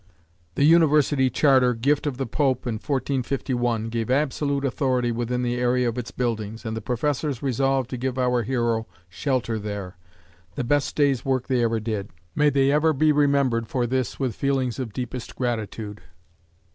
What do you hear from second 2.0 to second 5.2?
of the Pope in 1451, gave absolute authority